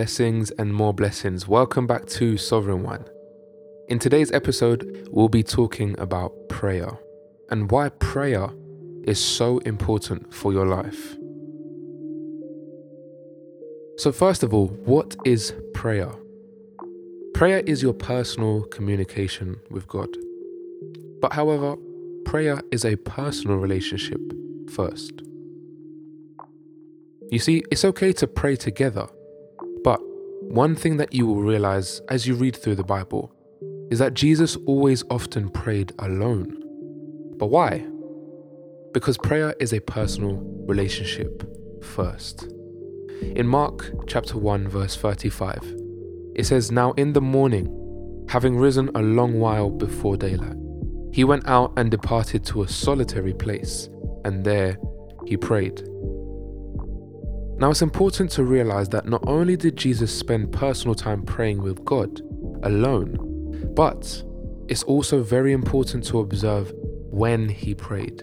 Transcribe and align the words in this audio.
Blessings 0.00 0.50
and 0.52 0.72
more 0.72 0.94
blessings. 0.94 1.46
Welcome 1.46 1.86
back 1.86 2.06
to 2.06 2.38
Sovereign 2.38 2.82
One. 2.82 3.04
In 3.88 3.98
today's 3.98 4.32
episode, 4.32 5.06
we'll 5.10 5.28
be 5.28 5.42
talking 5.42 5.94
about 5.98 6.32
prayer 6.48 6.98
and 7.50 7.70
why 7.70 7.90
prayer 7.90 8.48
is 9.04 9.22
so 9.22 9.58
important 9.58 10.32
for 10.32 10.54
your 10.54 10.64
life. 10.64 11.18
So, 13.98 14.10
first 14.10 14.42
of 14.42 14.54
all, 14.54 14.68
what 14.86 15.16
is 15.26 15.52
prayer? 15.74 16.12
Prayer 17.34 17.60
is 17.66 17.82
your 17.82 17.92
personal 17.92 18.62
communication 18.62 19.60
with 19.68 19.86
God. 19.86 20.08
But, 21.20 21.34
however, 21.34 21.76
prayer 22.24 22.62
is 22.72 22.86
a 22.86 22.96
personal 22.96 23.58
relationship 23.58 24.22
first. 24.70 25.20
You 27.30 27.38
see, 27.38 27.62
it's 27.70 27.84
okay 27.84 28.14
to 28.14 28.26
pray 28.26 28.56
together, 28.56 29.06
one 30.42 30.74
thing 30.74 30.96
that 30.96 31.12
you 31.12 31.26
will 31.26 31.42
realize 31.42 32.00
as 32.08 32.26
you 32.26 32.34
read 32.34 32.56
through 32.56 32.76
the 32.76 32.84
Bible 32.84 33.32
is 33.90 33.98
that 33.98 34.14
Jesus 34.14 34.56
always 34.66 35.04
often 35.10 35.48
prayed 35.48 35.92
alone. 35.98 36.56
But 37.36 37.46
why? 37.46 37.86
Because 38.92 39.16
prayer 39.18 39.54
is 39.60 39.72
a 39.72 39.80
personal 39.80 40.42
relationship 40.66 41.42
first. 41.82 42.52
In 43.22 43.46
Mark 43.46 43.90
chapter 44.06 44.38
1 44.38 44.68
verse 44.68 44.96
35, 44.96 45.62
it 46.34 46.46
says 46.46 46.70
now 46.70 46.92
in 46.92 47.12
the 47.12 47.20
morning 47.20 47.76
having 48.28 48.56
risen 48.56 48.90
a 48.94 49.02
long 49.02 49.38
while 49.38 49.70
before 49.70 50.16
daylight 50.16 50.56
he 51.12 51.24
went 51.24 51.46
out 51.48 51.72
and 51.76 51.90
departed 51.90 52.44
to 52.44 52.62
a 52.62 52.68
solitary 52.68 53.34
place 53.34 53.88
and 54.24 54.44
there 54.44 54.78
he 55.26 55.36
prayed. 55.36 55.82
Now 57.60 57.68
it's 57.70 57.82
important 57.82 58.30
to 58.32 58.44
realize 58.44 58.88
that 58.88 59.06
not 59.06 59.22
only 59.26 59.54
did 59.54 59.76
Jesus 59.76 60.18
spend 60.18 60.50
personal 60.50 60.94
time 60.94 61.20
praying 61.20 61.60
with 61.60 61.84
God 61.84 62.20
alone, 62.62 63.70
but 63.74 64.24
it's 64.68 64.82
also 64.84 65.22
very 65.22 65.52
important 65.52 66.06
to 66.06 66.20
observe 66.20 66.72
when 67.10 67.50
he 67.50 67.74
prayed. 67.74 68.22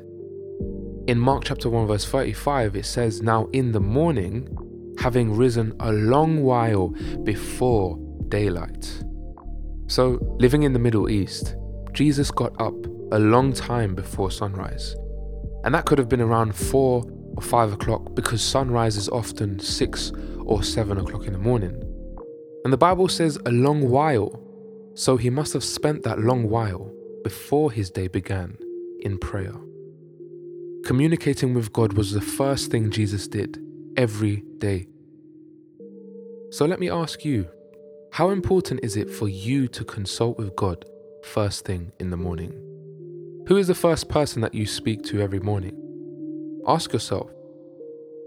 In 1.07 1.19
Mark 1.19 1.43
chapter 1.45 1.69
1 1.69 1.85
verse 1.85 2.03
35 2.03 2.77
it 2.77 2.85
says 2.87 3.21
now 3.21 3.47
in 3.53 3.71
the 3.71 3.79
morning 3.79 4.49
having 4.97 5.35
risen 5.35 5.71
a 5.81 5.91
long 5.91 6.41
while 6.41 6.87
before 7.23 7.99
daylight. 8.29 9.03
So 9.85 10.17
living 10.39 10.63
in 10.63 10.73
the 10.73 10.79
Middle 10.79 11.11
East, 11.11 11.55
Jesus 11.93 12.31
got 12.31 12.59
up 12.59 12.73
a 13.11 13.19
long 13.19 13.53
time 13.53 13.93
before 13.93 14.31
sunrise. 14.31 14.95
And 15.63 15.75
that 15.75 15.85
could 15.85 15.99
have 15.99 16.09
been 16.09 16.21
around 16.21 16.55
4 16.55 17.16
or 17.37 17.41
5 17.41 17.73
o'clock 17.73 18.15
because 18.15 18.41
sunrise 18.41 18.97
is 18.97 19.07
often 19.09 19.59
6 19.59 20.11
or 20.43 20.63
7 20.63 20.97
o'clock 20.97 21.25
in 21.25 21.33
the 21.33 21.39
morning. 21.39 21.81
And 22.63 22.73
the 22.73 22.77
Bible 22.77 23.07
says 23.07 23.37
a 23.45 23.51
long 23.51 23.89
while, 23.89 24.41
so 24.95 25.15
he 25.17 25.29
must 25.29 25.53
have 25.53 25.63
spent 25.63 26.03
that 26.03 26.19
long 26.19 26.49
while 26.49 26.91
before 27.23 27.71
his 27.71 27.91
day 27.91 28.07
began 28.07 28.57
in 29.01 29.19
prayer. 29.19 29.53
Communicating 30.83 31.53
with 31.53 31.71
God 31.71 31.93
was 31.93 32.11
the 32.11 32.21
first 32.21 32.71
thing 32.71 32.89
Jesus 32.89 33.27
did 33.27 33.61
every 33.95 34.43
day. 34.57 34.87
So 36.49 36.65
let 36.65 36.79
me 36.79 36.89
ask 36.89 37.23
you 37.23 37.47
how 38.13 38.31
important 38.31 38.79
is 38.83 38.95
it 38.95 39.11
for 39.11 39.27
you 39.27 39.67
to 39.67 39.83
consult 39.83 40.37
with 40.37 40.55
God 40.55 40.85
first 41.23 41.65
thing 41.65 41.91
in 41.99 42.09
the 42.09 42.17
morning? 42.17 42.51
Who 43.47 43.57
is 43.57 43.67
the 43.67 43.75
first 43.75 44.09
person 44.09 44.41
that 44.41 44.55
you 44.55 44.65
speak 44.65 45.03
to 45.03 45.21
every 45.21 45.39
morning? 45.39 45.86
Ask 46.67 46.91
yourself 46.91 47.31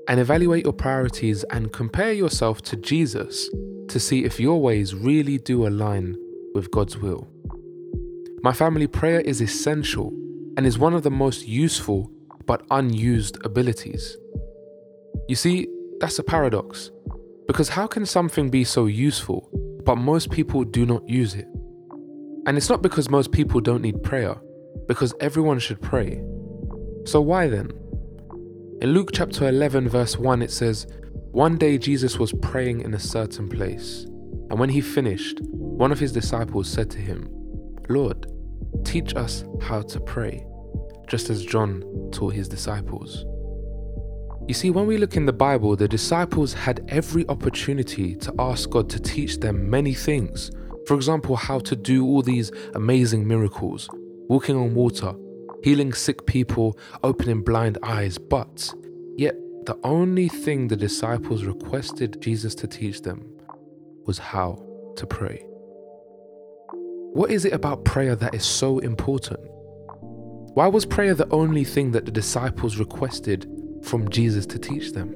and 0.09 0.19
evaluate 0.19 0.65
your 0.65 0.73
priorities 0.73 1.45
and 1.45 1.73
compare 1.73 2.13
yourself 2.13 2.63
to 2.63 2.77
Jesus 2.77 3.51
to 3.89 4.01
see 4.01 4.25
if 4.25 4.41
your 4.41 4.63
ways 4.63 4.95
really 4.95 5.37
do 5.37 5.67
align 5.67 6.17
with 6.55 6.71
God's 6.71 6.97
will. 6.97 7.29
My 8.43 8.53
family 8.53 8.87
prayer 8.87 9.21
is 9.21 9.43
essential 9.43 10.09
and 10.57 10.67
is 10.67 10.79
one 10.79 10.95
of 10.95 11.03
the 11.03 11.11
most 11.11 11.47
useful 11.47 12.11
but 12.47 12.63
unused 12.71 13.37
abilities. 13.45 14.17
You 15.29 15.37
see, 15.37 15.69
that's 16.01 16.19
a 16.19 16.23
paradox. 16.23 16.91
Because 17.47 17.69
how 17.69 17.87
can 17.87 18.07
something 18.07 18.49
be 18.49 18.65
so 18.65 18.87
useful, 18.87 19.51
but 19.85 19.97
most 19.97 20.31
people 20.31 20.65
do 20.65 20.87
not 20.87 21.07
use 21.09 21.35
it? 21.35 21.47
And 22.47 22.57
it's 22.57 22.71
not 22.71 22.81
because 22.81 23.11
most 23.11 23.33
people 23.33 23.61
don't 23.61 23.83
need 23.83 24.03
prayer, 24.03 24.35
because 24.89 25.13
everyone 25.21 25.59
should 25.59 25.83
pray. 25.83 26.23
So 27.05 27.21
why 27.21 27.49
then? 27.49 27.71
In 28.81 28.95
Luke 28.95 29.11
chapter 29.13 29.47
11, 29.47 29.91
verse 29.91 30.17
1, 30.17 30.41
it 30.41 30.51
says, 30.51 30.87
One 31.33 31.59
day 31.59 31.77
Jesus 31.77 32.19
was 32.19 32.33
praying 32.33 32.81
in 32.81 32.95
a 32.95 32.99
certain 32.99 33.47
place, 33.47 34.05
and 34.49 34.59
when 34.59 34.71
he 34.71 34.81
finished, 34.81 35.39
one 35.43 35.93
of 35.93 35.99
his 35.99 36.13
disciples 36.13 36.67
said 36.67 36.91
to 36.93 36.99
him, 36.99 37.29
Lord, 37.91 38.25
teach 38.87 39.15
us 39.17 39.45
how 39.61 39.83
to 39.83 40.01
pray, 40.01 40.47
just 41.09 41.29
as 41.29 41.45
John 41.45 41.85
taught 42.11 42.33
his 42.33 42.49
disciples. 42.49 43.27
You 44.49 44.55
see, 44.55 44.71
when 44.71 44.87
we 44.87 44.97
look 44.97 45.15
in 45.15 45.27
the 45.27 45.33
Bible, 45.35 45.77
the 45.77 45.87
disciples 45.87 46.55
had 46.55 46.83
every 46.89 47.29
opportunity 47.29 48.17
to 48.17 48.35
ask 48.39 48.71
God 48.71 48.89
to 48.89 48.99
teach 48.99 49.41
them 49.41 49.69
many 49.69 49.93
things. 49.93 50.51
For 50.87 50.95
example, 50.95 51.37
how 51.37 51.59
to 51.59 51.77
do 51.77 52.07
all 52.07 52.23
these 52.23 52.51
amazing 52.75 53.29
miracles, 53.29 53.91
walking 54.31 54.57
on 54.57 54.75
water, 54.75 55.15
healing 55.63 55.93
sick 55.93 56.27
people, 56.27 56.79
opening 57.03 57.43
blind 57.43 57.79
eyes. 57.83 58.19
But 58.19 58.73
yet, 59.17 59.35
the 59.67 59.79
only 59.85 60.29
thing 60.29 60.69
the 60.69 60.77
disciples 60.77 61.45
requested 61.45 62.21
Jesus 62.21 62.55
to 62.57 62.67
teach 62.67 63.03
them 63.03 63.25
was 64.07 64.19
how 64.19 64.65
to 64.97 65.07
pray. 65.07 65.45
What 67.13 67.31
is 67.31 67.45
it 67.45 67.53
about 67.53 67.85
prayer 67.85 68.15
that 68.17 68.35
is 68.35 68.45
so 68.45 68.79
important? 68.79 69.41
Why 70.55 70.67
was 70.67 70.87
prayer 70.87 71.15
the 71.15 71.29
only 71.31 71.65
thing 71.65 71.93
that 71.93 72.07
the 72.07 72.11
disciples 72.11 72.77
requested 72.77 73.51
from 73.83 74.09
Jesus 74.09 74.47
to 74.47 74.59
teach 74.59 74.93
them? 74.93 75.15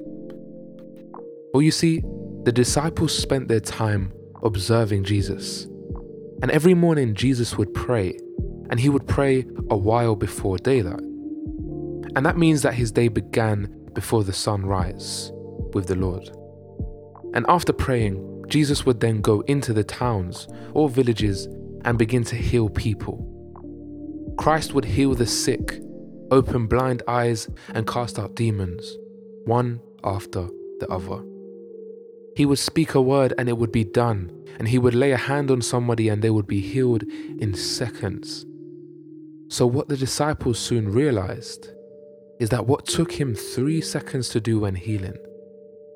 Well, 1.53 1.61
you 1.61 1.71
see, 1.71 2.03
the 2.43 2.51
disciples 2.51 3.17
spent 3.17 3.47
their 3.47 3.59
time 3.59 4.13
observing 4.43 5.03
Jesus. 5.05 5.65
And 6.41 6.51
every 6.51 6.73
morning, 6.73 7.15
Jesus 7.15 7.57
would 7.57 7.73
pray, 7.73 8.17
and 8.69 8.79
he 8.79 8.89
would 8.89 9.07
pray 9.07 9.45
a 9.69 9.77
while 9.77 10.15
before 10.15 10.57
daylight. 10.57 11.01
And 12.15 12.25
that 12.25 12.37
means 12.37 12.61
that 12.61 12.73
his 12.73 12.91
day 12.91 13.07
began 13.07 13.69
before 13.93 14.23
the 14.23 14.33
sun 14.33 14.65
rise 14.65 15.31
with 15.73 15.87
the 15.87 15.95
Lord. 15.95 16.29
And 17.33 17.45
after 17.49 17.73
praying, 17.73 18.45
Jesus 18.47 18.85
would 18.85 18.99
then 18.99 19.21
go 19.21 19.41
into 19.41 19.73
the 19.73 19.83
towns 19.83 20.47
or 20.73 20.89
villages 20.89 21.47
and 21.83 21.97
begin 21.97 22.23
to 22.25 22.35
heal 22.35 22.69
people. 22.69 23.31
Christ 24.37 24.73
would 24.73 24.85
heal 24.85 25.15
the 25.15 25.25
sick, 25.25 25.79
open 26.31 26.67
blind 26.67 27.03
eyes, 27.07 27.49
and 27.73 27.87
cast 27.87 28.19
out 28.19 28.35
demons, 28.35 28.97
one 29.45 29.81
after 30.03 30.47
the 30.79 30.87
other. 30.89 31.23
He 32.35 32.45
would 32.45 32.59
speak 32.59 32.95
a 32.95 33.01
word 33.01 33.33
and 33.37 33.47
it 33.47 33.57
would 33.57 33.71
be 33.71 33.85
done, 33.85 34.31
and 34.59 34.67
he 34.67 34.77
would 34.77 34.95
lay 34.95 35.11
a 35.11 35.17
hand 35.17 35.51
on 35.51 35.61
somebody 35.61 36.09
and 36.09 36.21
they 36.21 36.29
would 36.29 36.47
be 36.47 36.59
healed 36.59 37.03
in 37.39 37.53
seconds. 37.53 38.45
So, 39.47 39.67
what 39.67 39.87
the 39.87 39.97
disciples 39.97 40.57
soon 40.57 40.89
realized 40.89 41.69
is 42.39 42.49
that 42.49 42.65
what 42.65 42.85
took 42.85 43.11
him 43.11 43.35
three 43.35 43.79
seconds 43.79 44.29
to 44.29 44.41
do 44.41 44.59
when 44.59 44.75
healing 44.75 45.17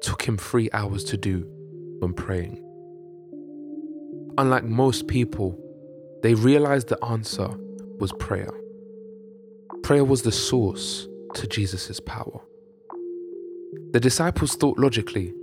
took 0.01 0.21
him 0.21 0.37
three 0.37 0.69
hours 0.71 1.03
to 1.05 1.17
do 1.17 1.45
when 1.99 2.13
praying. 2.13 2.63
Unlike 4.37 4.65
most 4.65 5.07
people, 5.07 5.59
they 6.21 6.33
realized 6.33 6.87
the 6.89 7.03
answer 7.03 7.49
was 7.99 8.13
prayer. 8.13 8.51
Prayer 9.83 10.05
was 10.05 10.21
the 10.21 10.31
source 10.31 11.07
to 11.33 11.47
Jesus' 11.47 11.99
power. 11.99 12.39
The 13.91 13.99
disciples 13.99 14.55
thought 14.55 14.77
logically, 14.77 15.33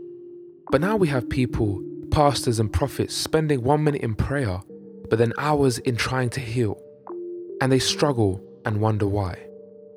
but 0.71 0.81
now 0.81 0.97
we 0.97 1.09
have 1.09 1.29
people, 1.29 1.83
pastors 2.11 2.61
and 2.61 2.73
prophets, 2.73 3.15
spending 3.15 3.63
one 3.63 3.85
minute 3.85 4.03
in 4.03 4.15
prayer, 4.15 4.61
but 5.11 5.19
then 5.19 5.33
hours 5.39 5.79
in 5.79 5.97
trying 5.97 6.31
to 6.31 6.41
heal. 6.41 6.81
And 7.61 7.73
they 7.73 7.79
struggle 7.79 8.43
and 8.65 8.81
wonder 8.81 9.07
why. 9.07 9.47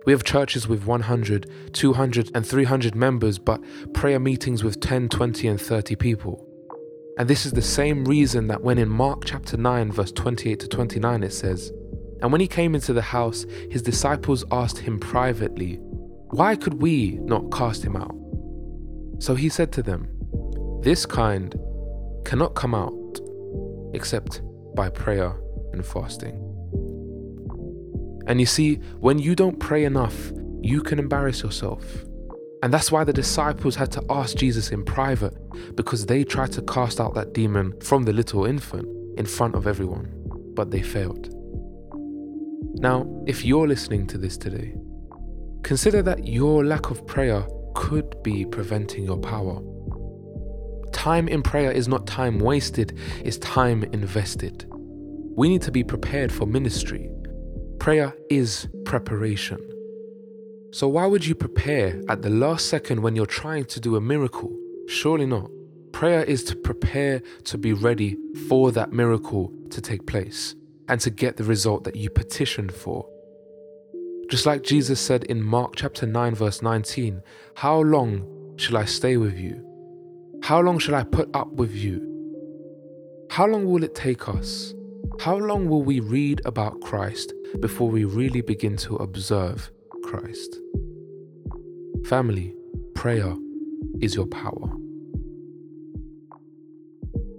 We 0.06 0.14
have 0.14 0.24
churches 0.24 0.68
with 0.68 0.86
100, 0.86 1.74
200, 1.74 2.32
and 2.34 2.46
300 2.46 2.96
members, 2.96 3.38
but 3.38 3.62
prayer 3.94 4.20
meetings 4.20 4.64
with 4.64 4.80
10, 4.80 5.10
20, 5.10 5.48
and 5.48 5.60
30 5.60 5.96
people. 5.96 6.46
And 7.18 7.30
this 7.30 7.46
is 7.46 7.52
the 7.52 7.62
same 7.62 8.06
reason 8.06 8.48
that 8.48 8.64
when 8.64 8.78
in 8.78 8.88
Mark 8.88 9.26
chapter 9.26 9.58
9, 9.58 9.92
verse 9.92 10.12
28 10.14 10.60
to 10.62 10.68
29, 10.68 11.24
it 11.24 11.34
says, 11.34 11.72
And 12.22 12.32
when 12.32 12.40
he 12.40 12.48
came 12.48 12.76
into 12.76 12.94
the 12.94 13.02
house, 13.02 13.46
his 13.70 13.82
disciples 13.82 14.46
asked 14.52 14.78
him 14.78 15.00
privately, 15.00 15.76
Why 16.32 16.56
could 16.56 16.82
we 16.82 17.20
not 17.22 17.52
cast 17.52 17.84
him 17.84 17.98
out? 17.98 18.16
So 19.20 19.36
he 19.36 19.50
said 19.50 19.74
to 19.74 19.84
them, 19.84 20.08
This 20.82 21.06
kind 21.06 21.60
cannot 22.24 22.56
come 22.56 22.74
out 22.74 23.20
except 23.94 24.42
by 24.76 24.90
prayer 24.90 25.36
and 25.74 25.86
fasting. 25.86 26.49
And 28.30 28.40
you 28.40 28.46
see, 28.46 28.76
when 29.00 29.18
you 29.20 29.36
don't 29.36 29.60
pray 29.60 29.84
enough, 29.84 30.32
you 30.62 30.82
can 30.82 31.00
embarrass 31.00 31.42
yourself. 31.42 31.84
And 32.62 32.72
that's 32.72 32.92
why 32.92 33.04
the 33.04 33.12
disciples 33.12 33.76
had 33.76 33.92
to 33.94 34.04
ask 34.10 34.38
Jesus 34.38 34.70
in 34.72 34.86
private, 34.86 35.36
because 35.76 36.06
they 36.06 36.24
tried 36.24 36.52
to 36.52 36.62
cast 36.62 37.02
out 37.02 37.16
that 37.16 37.34
demon 37.34 37.74
from 37.82 38.04
the 38.04 38.14
little 38.14 38.46
infant 38.46 38.88
in 39.18 39.26
front 39.26 39.56
of 39.56 39.66
everyone, 39.66 40.14
but 40.54 40.70
they 40.70 40.84
failed. 40.84 41.34
Now, 42.80 43.08
if 43.26 43.44
you're 43.44 43.68
listening 43.68 44.06
to 44.08 44.18
this 44.18 44.38
today, 44.38 44.76
consider 45.64 46.04
that 46.04 46.28
your 46.28 46.64
lack 46.64 46.92
of 46.92 47.08
prayer 47.08 47.48
could 47.74 48.22
be 48.22 48.46
preventing 48.46 49.06
your 49.06 49.18
power. 49.18 49.60
Time 50.92 51.28
in 51.28 51.42
prayer 51.42 51.72
is 51.72 51.88
not 51.88 52.06
time 52.06 52.40
wasted, 52.40 52.96
it's 53.24 53.38
time 53.38 53.84
invested. 53.86 54.66
We 54.70 55.50
need 55.50 55.64
to 55.64 55.72
be 55.72 55.84
prepared 55.84 56.32
for 56.32 56.46
ministry. 56.46 57.10
Prayer 57.80 58.14
is 58.30 58.68
preparation. 58.84 59.58
So, 60.72 60.90
why 60.90 61.06
would 61.06 61.26
you 61.26 61.34
prepare 61.34 62.02
at 62.10 62.22
the 62.22 62.30
last 62.30 62.68
second 62.68 63.02
when 63.02 63.16
you're 63.16 63.26
trying 63.26 63.66
to 63.66 63.80
do 63.80 63.96
a 63.96 64.02
miracle? 64.02 64.54
Surely 64.88 65.26
not. 65.26 65.50
Prayer 65.94 66.24
is 66.24 66.44
to 66.44 66.58
prepare 66.58 67.22
to 67.46 67.58
be 67.58 67.72
ready 67.72 68.18
for 68.50 68.74
that 68.74 68.92
miracle 68.92 69.54
to 69.70 69.82
take 69.82 70.06
place 70.06 70.56
and 70.90 71.00
to 71.00 71.10
get 71.10 71.38
the 71.38 71.44
result 71.46 71.86
that 71.86 71.96
you 71.96 72.10
petitioned 72.10 72.74
for. 72.74 73.08
Just 74.30 74.46
like 74.46 74.62
Jesus 74.62 75.00
said 75.00 75.24
in 75.24 75.42
Mark 75.42 75.78
chapter 75.78 76.06
9 76.06 76.36
verse 76.36 76.62
19, 76.62 77.22
"How 77.56 77.80
long 77.80 78.54
shall 78.58 78.76
I 78.76 78.86
stay 78.86 79.16
with 79.16 79.40
you? 79.40 79.66
How 80.44 80.62
long 80.62 80.80
shall 80.80 80.96
I 80.96 81.04
put 81.04 81.30
up 81.34 81.54
with 81.54 81.74
you? 81.74 82.06
How 83.30 83.48
long 83.48 83.66
will 83.66 83.84
it 83.84 83.96
take 83.96 84.28
us? 84.28 84.74
How 85.20 85.36
long 85.36 85.68
will 85.68 85.84
we 85.84 86.00
read 86.00 86.42
about 86.46 86.80
Christ 86.80 87.34
before 87.60 87.90
we 87.90 88.06
really 88.06 88.42
begin 88.42 88.78
to 88.78 88.96
observe 88.98 89.70
Christ. 90.04 90.56
Family, 92.06 92.56
prayer 92.96 93.36
is 94.02 94.16
your 94.16 94.28
power. 94.28 94.72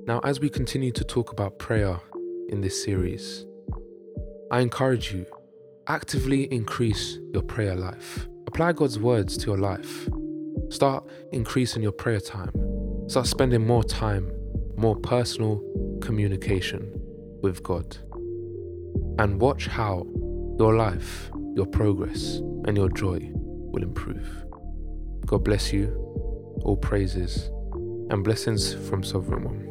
Now, 0.07 0.21
as 0.25 0.41
we 0.41 0.51
continue 0.51 0.93
to 0.93 1.05
talk 1.05 1.33
about 1.33 1.59
prayer 1.59 1.99
in 2.49 2.61
this 2.61 2.83
series, 2.83 3.47
I 4.51 4.61
encourage 4.61 5.13
you 5.13 5.25
actively 5.87 6.45
increase 6.53 7.19
your 7.33 7.43
prayer 7.43 7.75
life. 7.75 8.29
Apply 8.47 8.73
God's 8.73 8.99
words 8.99 9.37
to 9.39 9.47
your 9.47 9.59
life. 9.59 10.09
Start 10.69 11.09
increasing 11.33 11.83
your 11.83 11.93
prayer 11.93 12.21
time. 12.21 12.53
Start 13.09 13.27
spending 13.27 13.67
more 13.67 13.85
time, 13.85 14.31
more 14.77 14.97
personal 14.97 15.63
communication 16.01 17.00
with 17.43 17.63
God. 17.63 17.97
And 19.19 19.41
watch 19.41 19.67
how 19.67 20.07
your 20.59 20.75
life, 20.77 21.31
your 21.55 21.67
progress, 21.67 22.37
and 22.67 22.77
your 22.77 22.89
joy 22.89 23.31
will 23.35 23.83
improve. 23.83 24.45
God 25.27 25.45
bless 25.45 25.73
you. 25.73 25.89
All 26.65 26.77
praises 26.77 27.51
and 28.11 28.23
blessings 28.25 28.75
from 28.75 29.03
Sovereign 29.03 29.45
One. 29.45 29.70